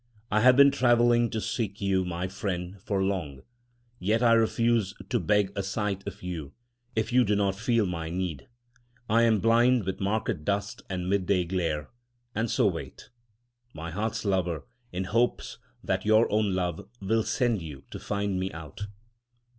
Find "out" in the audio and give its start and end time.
18.53-18.87